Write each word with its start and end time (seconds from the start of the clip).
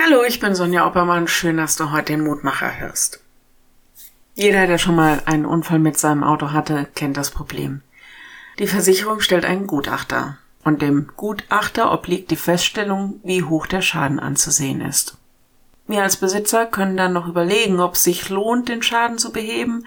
Hallo, 0.00 0.22
ich 0.22 0.38
bin 0.38 0.54
Sonja 0.54 0.86
Oppermann. 0.86 1.26
Schön, 1.26 1.56
dass 1.56 1.74
du 1.74 1.90
heute 1.90 2.12
den 2.12 2.22
Mutmacher 2.22 2.78
hörst. 2.78 3.20
Jeder, 4.36 4.68
der 4.68 4.78
schon 4.78 4.94
mal 4.94 5.22
einen 5.24 5.44
Unfall 5.44 5.80
mit 5.80 5.98
seinem 5.98 6.22
Auto 6.22 6.52
hatte, 6.52 6.86
kennt 6.94 7.16
das 7.16 7.32
Problem. 7.32 7.82
Die 8.60 8.68
Versicherung 8.68 9.18
stellt 9.18 9.44
einen 9.44 9.66
Gutachter 9.66 10.38
und 10.62 10.82
dem 10.82 11.08
Gutachter 11.16 11.90
obliegt 11.90 12.30
die 12.30 12.36
Feststellung, 12.36 13.18
wie 13.24 13.42
hoch 13.42 13.66
der 13.66 13.82
Schaden 13.82 14.20
anzusehen 14.20 14.82
ist. 14.82 15.18
Wir 15.88 16.04
als 16.04 16.16
Besitzer 16.16 16.64
können 16.66 16.96
dann 16.96 17.12
noch 17.12 17.26
überlegen, 17.26 17.80
ob 17.80 17.94
es 17.94 18.04
sich 18.04 18.28
lohnt, 18.28 18.68
den 18.68 18.84
Schaden 18.84 19.18
zu 19.18 19.32
beheben 19.32 19.84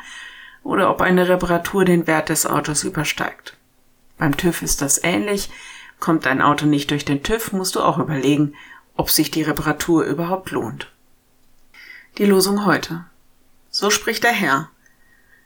oder 0.62 0.90
ob 0.90 1.00
eine 1.00 1.30
Reparatur 1.30 1.86
den 1.86 2.06
Wert 2.06 2.28
des 2.28 2.46
Autos 2.46 2.84
übersteigt. 2.84 3.56
Beim 4.18 4.36
TÜV 4.36 4.62
ist 4.62 4.82
das 4.82 5.02
ähnlich. 5.06 5.50
Kommt 6.02 6.26
dein 6.26 6.42
Auto 6.42 6.66
nicht 6.66 6.92
durch 6.92 7.06
den 7.06 7.24
TÜV, 7.24 7.54
musst 7.54 7.76
du 7.76 7.80
auch 7.80 7.98
überlegen, 7.98 8.56
ob 8.96 9.10
sich 9.10 9.32
die 9.32 9.44
Reparatur 9.44 10.04
überhaupt 10.04 10.52
lohnt. 10.52 10.92
Die 12.18 12.26
Losung 12.26 12.66
heute. 12.66 13.06
So 13.70 13.90
spricht 13.90 14.24
der 14.24 14.32
Herr. 14.32 14.70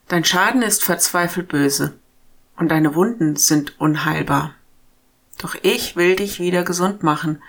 Dein 0.08 0.26
Schaden 0.26 0.62
ist 0.62 0.84
verzweifelt 0.84 1.48
böse 1.48 1.98
und 2.58 2.70
deine 2.70 2.96
Wunden 2.96 3.36
sind 3.36 3.80
unheilbar. 3.80 4.56
Doch 5.38 5.56
ich 5.62 5.96
will 5.96 6.16
dich 6.16 6.40
wieder 6.40 6.64
gesund 6.64 7.04
machen 7.04 7.42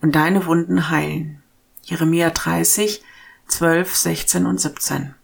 und 0.00 0.14
deine 0.14 0.46
Wunden 0.46 0.90
heilen. 0.90 1.42
Jeremia 1.82 2.30
30, 2.30 3.02
12, 3.48 3.96
16 3.96 4.46
und 4.46 4.60
17. 4.60 5.14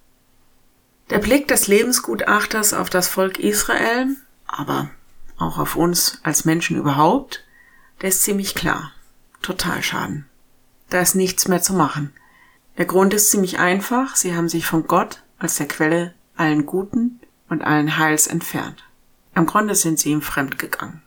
Der 1.11 1.19
Blick 1.19 1.49
des 1.49 1.69
Lebensgutachters 1.69 2.75
auf 2.75 2.91
das 2.91 3.09
Volk 3.09 3.39
Israel, 3.39 4.17
aber 4.47 4.91
auch 5.39 5.59
auf 5.59 5.77
uns 5.77 6.19
als 6.23 6.45
Menschen 6.45 6.77
überhaupt, 6.77 7.45
der 8.03 8.11
ist 8.11 8.23
ziemlich 8.23 8.55
klar. 8.55 8.93
Totalschaden. 9.43 10.27
Da 10.91 11.01
ist 11.01 11.15
nichts 11.15 11.49
mehr 11.49 11.63
zu 11.63 11.75
machen. 11.75 12.13
Der 12.77 12.87
Grund 12.87 13.13
ist 13.13 13.31
ziemlich 13.31 13.59
einfach. 13.59 14.17
Sie 14.17 14.35
haben 14.35 14.49
sich 14.49 14.67
von 14.67 14.87
Gott 14.87 15.23
als 15.39 15.57
der 15.57 15.69
Quelle 15.69 16.15
allen 16.37 16.67
Guten 16.67 17.21
und 17.49 17.63
allen 17.63 17.99
Heils 17.99 18.27
entfernt. 18.27 18.85
Am 19.35 19.47
Grunde 19.47 19.75
sind 19.75 19.99
sie 19.99 20.11
ihm 20.11 20.23
fremd 20.23 20.59
gegangen. 20.59 21.03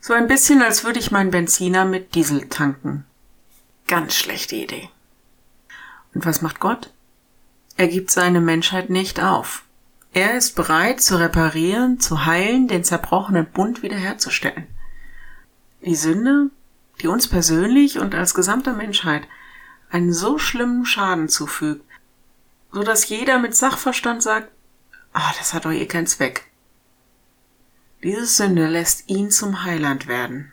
So 0.00 0.14
ein 0.14 0.28
bisschen, 0.28 0.62
als 0.62 0.84
würde 0.84 0.98
ich 0.98 1.10
meinen 1.10 1.30
Benziner 1.30 1.84
mit 1.84 2.14
Diesel 2.14 2.48
tanken. 2.48 3.04
Ganz 3.86 4.14
schlechte 4.14 4.56
Idee. 4.56 4.90
Und 6.14 6.24
was 6.24 6.42
macht 6.42 6.60
Gott? 6.60 6.92
Er 7.76 7.88
gibt 7.88 8.10
seine 8.10 8.40
Menschheit 8.40 8.90
nicht 8.90 9.22
auf. 9.22 9.62
Er 10.12 10.36
ist 10.36 10.56
bereit 10.56 11.00
zu 11.00 11.16
reparieren, 11.18 12.00
zu 12.00 12.26
heilen, 12.26 12.66
den 12.66 12.82
zerbrochenen 12.82 13.46
Bund 13.46 13.82
wiederherzustellen. 13.82 14.66
Die 15.84 15.94
Sünde 15.94 16.50
die 17.00 17.08
uns 17.08 17.28
persönlich 17.28 17.98
und 17.98 18.14
als 18.14 18.34
gesamte 18.34 18.72
Menschheit 18.72 19.22
einen 19.90 20.12
so 20.12 20.38
schlimmen 20.38 20.84
Schaden 20.84 21.28
zufügt, 21.28 21.84
so 22.72 22.82
dass 22.82 23.08
jeder 23.08 23.38
mit 23.38 23.56
Sachverstand 23.56 24.22
sagt, 24.22 24.50
ah, 25.12 25.32
das 25.38 25.54
hat 25.54 25.64
doch 25.64 25.72
eh 25.72 25.86
keinen 25.86 26.06
Zweck. 26.06 26.44
Diese 28.02 28.26
Sünde 28.26 28.68
lässt 28.68 29.08
ihn 29.08 29.30
zum 29.30 29.64
Heiland 29.64 30.06
werden. 30.06 30.52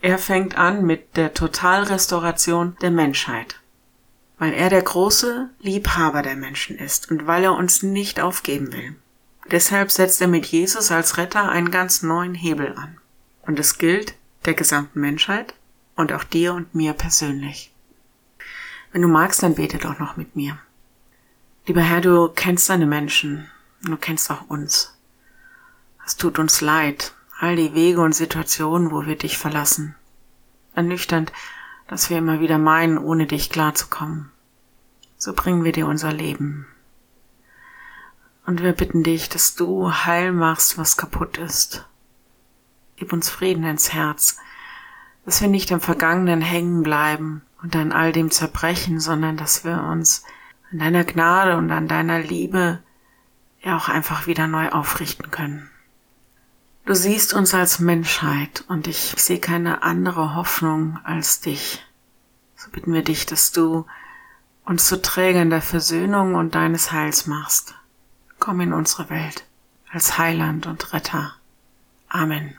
Er 0.00 0.18
fängt 0.18 0.56
an 0.56 0.84
mit 0.84 1.16
der 1.16 1.34
Totalrestauration 1.34 2.76
der 2.80 2.90
Menschheit, 2.90 3.60
weil 4.38 4.52
er 4.52 4.70
der 4.70 4.82
große 4.82 5.50
Liebhaber 5.60 6.22
der 6.22 6.36
Menschen 6.36 6.78
ist 6.78 7.10
und 7.10 7.26
weil 7.26 7.44
er 7.44 7.54
uns 7.54 7.82
nicht 7.82 8.20
aufgeben 8.20 8.72
will. 8.72 8.96
Deshalb 9.50 9.90
setzt 9.90 10.20
er 10.20 10.28
mit 10.28 10.46
Jesus 10.46 10.90
als 10.90 11.16
Retter 11.16 11.48
einen 11.48 11.70
ganz 11.70 12.02
neuen 12.02 12.34
Hebel 12.34 12.74
an. 12.76 12.98
Und 13.42 13.58
es 13.58 13.78
gilt, 13.78 14.14
der 14.44 14.54
gesamten 14.54 15.00
Menschheit 15.00 15.54
und 15.96 16.12
auch 16.12 16.24
dir 16.24 16.54
und 16.54 16.74
mir 16.74 16.92
persönlich. 16.92 17.72
Wenn 18.92 19.02
du 19.02 19.08
magst, 19.08 19.42
dann 19.42 19.54
bete 19.54 19.78
doch 19.78 19.98
noch 19.98 20.16
mit 20.16 20.36
mir. 20.36 20.58
Lieber 21.66 21.82
Herr, 21.82 22.00
du 22.00 22.28
kennst 22.28 22.70
deine 22.70 22.86
Menschen, 22.86 23.50
du 23.82 23.96
kennst 23.96 24.30
auch 24.30 24.48
uns. 24.48 24.96
Es 26.06 26.16
tut 26.16 26.38
uns 26.38 26.60
leid, 26.62 27.12
all 27.38 27.56
die 27.56 27.74
Wege 27.74 28.00
und 28.00 28.14
Situationen, 28.14 28.90
wo 28.90 29.04
wir 29.04 29.16
dich 29.16 29.36
verlassen. 29.36 29.94
Ernüchternd, 30.74 31.32
dass 31.86 32.08
wir 32.08 32.18
immer 32.18 32.40
wieder 32.40 32.58
meinen, 32.58 32.96
ohne 32.96 33.26
dich 33.26 33.50
klarzukommen. 33.50 34.30
So 35.18 35.32
bringen 35.34 35.64
wir 35.64 35.72
dir 35.72 35.86
unser 35.86 36.12
Leben. 36.12 36.66
Und 38.46 38.62
wir 38.62 38.72
bitten 38.72 39.02
dich, 39.02 39.28
dass 39.28 39.54
du 39.54 39.92
heil 39.92 40.32
machst, 40.32 40.78
was 40.78 40.96
kaputt 40.96 41.36
ist. 41.36 41.84
Gib 42.98 43.12
uns 43.12 43.30
Frieden 43.30 43.64
ins 43.64 43.92
Herz, 43.92 44.38
dass 45.24 45.40
wir 45.40 45.48
nicht 45.48 45.70
im 45.70 45.80
Vergangenen 45.80 46.40
hängen 46.40 46.82
bleiben 46.82 47.42
und 47.62 47.76
an 47.76 47.92
all 47.92 48.12
dem 48.12 48.30
zerbrechen, 48.30 48.98
sondern 48.98 49.36
dass 49.36 49.64
wir 49.64 49.82
uns 49.82 50.24
an 50.72 50.78
deiner 50.78 51.04
Gnade 51.04 51.56
und 51.56 51.70
an 51.70 51.86
deiner 51.86 52.18
Liebe 52.18 52.82
ja 53.62 53.76
auch 53.76 53.88
einfach 53.88 54.26
wieder 54.26 54.46
neu 54.46 54.70
aufrichten 54.70 55.30
können. 55.30 55.70
Du 56.84 56.94
siehst 56.94 57.34
uns 57.34 57.54
als 57.54 57.78
Menschheit 57.80 58.64
und 58.68 58.86
ich 58.86 59.14
sehe 59.16 59.40
keine 59.40 59.82
andere 59.82 60.34
Hoffnung 60.34 60.98
als 61.04 61.40
dich. 61.40 61.84
So 62.56 62.70
bitten 62.70 62.92
wir 62.92 63.02
dich, 63.02 63.26
dass 63.26 63.52
du 63.52 63.86
uns 64.64 64.86
zu 64.86 65.00
Trägern 65.00 65.50
der 65.50 65.62
Versöhnung 65.62 66.34
und 66.34 66.54
deines 66.54 66.90
Heils 66.90 67.26
machst. 67.26 67.74
Komm 68.38 68.60
in 68.60 68.72
unsere 68.72 69.10
Welt 69.10 69.44
als 69.92 70.18
Heiland 70.18 70.66
und 70.66 70.92
Retter. 70.92 71.34
Amen. 72.08 72.58